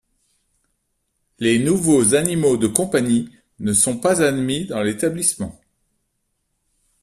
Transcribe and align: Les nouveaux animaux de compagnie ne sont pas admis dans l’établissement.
Les 1.37 1.59
nouveaux 1.59 2.15
animaux 2.15 2.57
de 2.57 2.65
compagnie 2.65 3.29
ne 3.59 3.71
sont 3.71 3.99
pas 3.99 4.23
admis 4.23 4.65
dans 4.65 4.81
l’établissement. 4.81 5.61